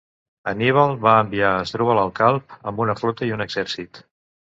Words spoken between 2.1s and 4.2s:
Calb amb una flota i un exèrcit.